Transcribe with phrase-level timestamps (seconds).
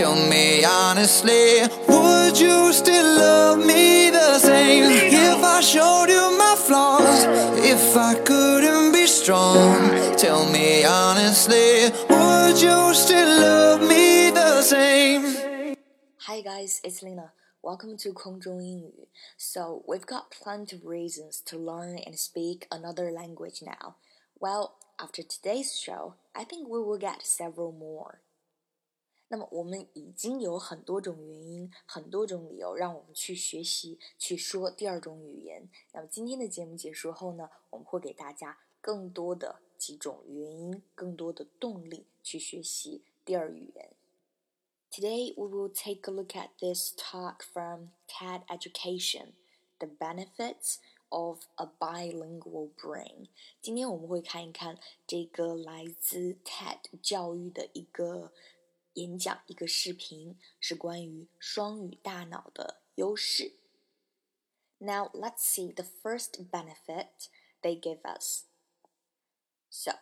[0.00, 6.54] Tell me honestly, would you still love me the same if I showed you my
[6.56, 7.24] flaws?
[7.64, 15.76] If I couldn't be strong, tell me honestly, would you still love me the same?
[16.26, 17.32] Hi guys, it's Lena.
[17.62, 19.08] Welcome to 空中英语.
[19.36, 23.96] So, we've got plenty of reasons to learn and speak another language now.
[24.38, 28.20] Well, after today's show, I think we will get several more.
[29.30, 35.68] 那么我们已经有很多种原因、很多种理由让我们去学习、去说第二种语言。
[35.92, 43.90] 那么今天的节目结束后呢，我们会给大家更多的几种原因、更多的动力去学习第二语言。
[44.92, 49.32] Today we will take a look at this talk from TED Education:
[49.80, 50.76] The Benefits
[51.08, 53.26] of a Bilingual Brain。
[53.60, 58.32] 今天我们会看一看这个来自 TED 教育的一个。
[58.94, 63.52] 演讲一个视频是关于双语大脑的优势。
[64.78, 67.28] Now let's see the first benefit
[67.62, 68.44] they give us.
[69.70, 69.92] So,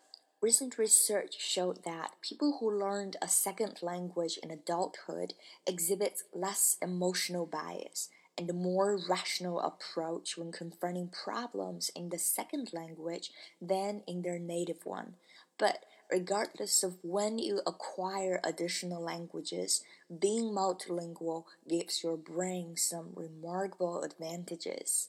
[0.41, 5.35] recent research showed that people who learned a second language in adulthood
[5.67, 12.73] exhibit less emotional bias and a more rational approach when confronting problems in the second
[12.73, 15.15] language than in their native one.
[15.57, 24.03] But regardless of when you acquire additional languages, being multilingual gives your brain some remarkable
[24.03, 25.09] advantages.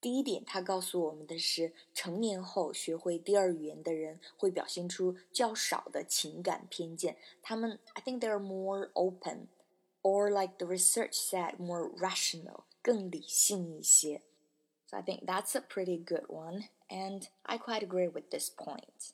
[0.00, 7.16] 第一点，它告诉我们的是，成年后学会第二语言的人会表现出较少的情感偏见。
[7.40, 9.46] 他们，I think they're more open,
[10.02, 14.22] or like the research said, more rational，更理性一些。
[14.88, 19.12] So I think that's a pretty good one, and I quite agree with this point.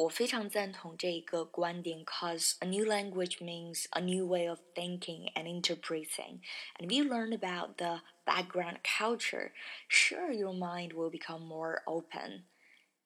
[0.00, 6.40] 我非常赞同这一个观点，cause a new language means a new way of thinking and interpreting.
[6.78, 9.52] And if you learn about the background culture,
[9.88, 12.44] sure your mind will become more open.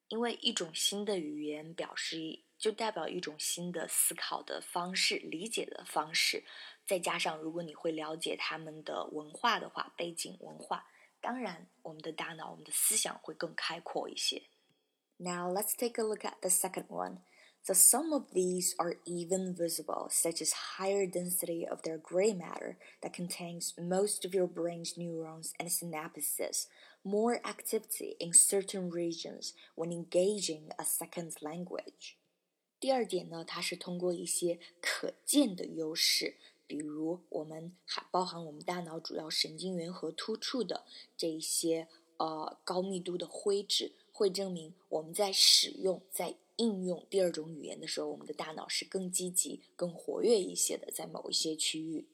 [0.08, 6.42] 因为一种新的语言表示就代表一种新的思考的方式、理解的方式，
[6.84, 10.84] 再加上如果你会了解他们的文化的话，背景文化，
[11.20, 14.42] 当然我们的大脑、我们的思想会更开阔一些。
[15.19, 17.19] now let's take a look at the second one.
[17.67, 22.77] The some of these are even visible, such as higher density of their gray matter
[23.01, 26.67] that contains most of your brain's neurons and synapses,
[27.03, 32.17] more activity in certain regions when engaging a second language.
[32.79, 36.35] 第二点呢，它是通过一些可见的优势，
[36.67, 40.85] 比如我们还包含我们大脑主要神经元和突触的
[41.17, 41.87] 这一些
[42.17, 43.93] 呃高密度的灰质。
[44.15, 52.07] 会证明我们在使用、在应用第二种语言的时候，我们的大脑是更积极、更活跃一些的，在某一些区域。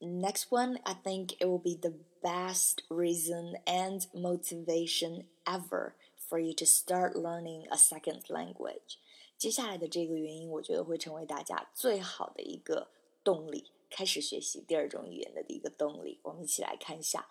[0.00, 5.92] Next one, I think it will be the best reason and motivation ever
[6.28, 8.96] for you to start learning a second language.
[9.38, 12.88] 接下来的这个原因，我觉得会成为大家最好的一个
[13.22, 16.18] 动力，开始学习第二种语言的一个动力。
[16.24, 17.28] 我们一起来看一下。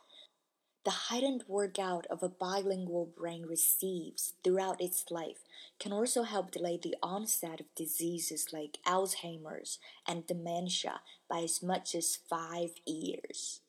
[0.85, 5.45] The heightened workout of a bilingual brain receives throughout its life
[5.81, 11.97] can also help delay the onset of diseases like Alzheimer's and dementia by as much
[11.97, 13.63] as five years.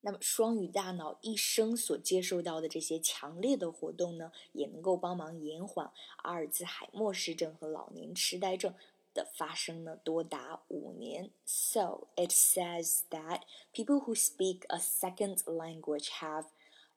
[0.00, 5.92] 那么，双语大脑一生所接受到的这些强烈的活动呢，也能够帮忙延缓
[6.22, 8.74] 阿尔兹海默氏症和老年痴呆症
[9.16, 11.30] 的发生呢多达五年。
[11.44, 13.42] So it says that
[13.72, 16.46] people who speak a second language have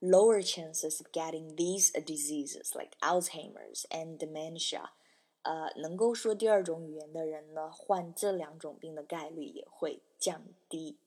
[0.00, 4.90] lower chances of getting these diseases like Alzheimer's and dementia。
[5.42, 10.98] 呃，能够说第二种语言的人呢，患这两种病的概率也会降低。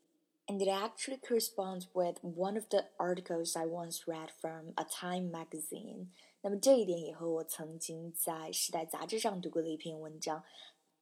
[0.47, 5.29] And it actually corresponds with one of the articles I once read from a Time
[5.29, 6.07] magazine。
[6.41, 10.44] 那么这一点也和我曾经在《时代》杂志上读过的一篇文章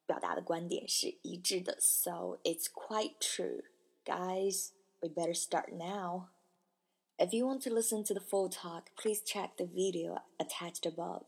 [0.06, 1.78] 表达的观点是一致的。
[1.80, 3.64] So it's quite true,
[4.06, 4.70] guys.
[5.00, 6.30] We better start now.
[7.18, 11.24] If you want to listen to the full talk, please check the video attached above.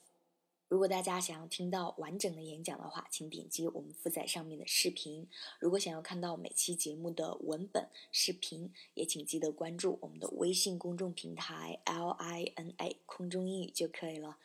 [0.67, 5.27] 如果大家想要听到完整的演讲的话，请点击我们附在上面的视频。
[5.59, 14.37] 如果想要看到每期节目的文本、视频，也请记得关注我们的微信公众平台 L I N A 空中英语就可以了。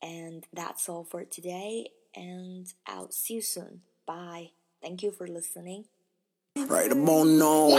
[0.00, 3.81] And that's all for today and I'll see you soon.
[4.05, 4.51] Bye.
[4.81, 5.85] Thank you for listening.
[6.57, 7.69] Right about now.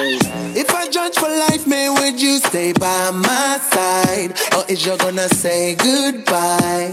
[0.56, 4.32] If I judge for life, man, would you stay by my side?
[4.56, 6.93] Or is you gonna say goodbye?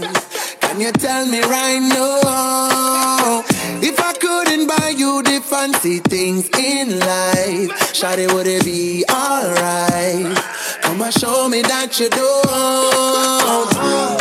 [0.60, 3.42] Can you tell me right now?
[3.82, 7.70] If I couldn't buy you the fancy things in life.
[7.94, 10.36] Shawty, would it be alright?
[10.82, 14.19] Come and show me that you don't.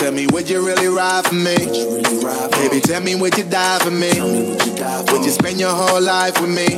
[0.00, 1.56] Tell me, would you really ride for me?
[2.56, 4.08] Baby, tell me, would you die for me?
[5.12, 6.68] Would you spend your whole life with me?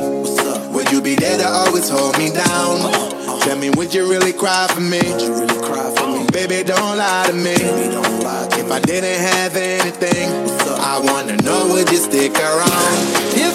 [0.73, 2.91] Would you be there to always hold me down?
[3.43, 4.99] Tell me, would you really cry for me?
[6.33, 7.55] Baby, don't lie to me.
[8.59, 10.29] If I didn't have anything,
[10.81, 12.97] I wanna know, would you stick around?
[13.39, 13.52] If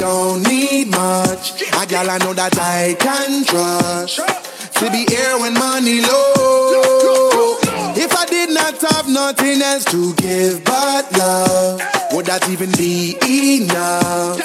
[0.00, 1.60] don't need much.
[1.76, 4.16] A gal I know that I can trust.
[4.80, 7.60] To be here when money low.
[7.94, 11.82] If I did not have nothing else to give but love,
[12.12, 14.40] would that even be enough?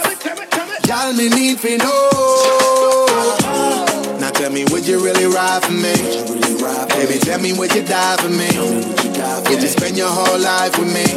[0.86, 3.08] Y'all me need to know.
[4.20, 5.96] Now tell me, would you really ride for me?
[7.00, 8.52] Baby, tell me, would you die for me?
[9.48, 11.08] Would you spend your whole life with me?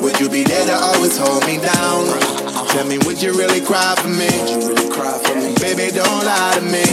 [0.00, 2.47] Would you be there to always hold me down?
[2.68, 4.28] Tell me, would you really cry for me?
[5.60, 6.84] Baby, don't lie to me.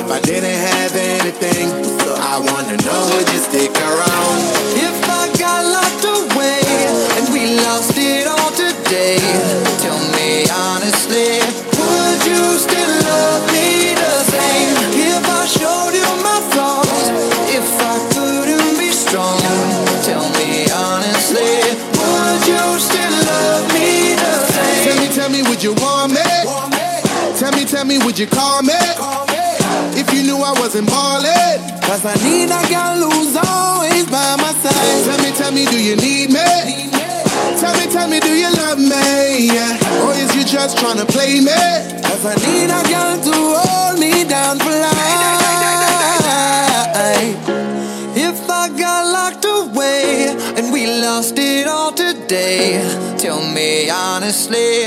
[0.00, 1.68] If I didn't have anything,
[2.16, 4.36] I wanna know, would you stick around?
[4.80, 6.64] If I got locked away
[7.16, 9.18] and we lost it all today,
[9.84, 11.40] tell me honestly,
[11.76, 13.49] would you still love me
[25.60, 26.22] would you want me?
[27.36, 28.72] Tell me, tell me, would you call me?
[29.92, 31.60] If you knew I wasn't ballin'.
[31.82, 35.04] Cause I need a girl who's always by my side.
[35.04, 36.88] Tell me, tell me, do you need me?
[37.60, 39.52] Tell me, tell me, do you love me?
[39.52, 40.06] Yeah.
[40.06, 41.52] Or is you just tryna play me?
[42.08, 45.10] Cause I need a girl to hold me down for life.
[48.16, 52.80] If I got locked away and we lost it all today,
[53.18, 54.86] tell me honestly,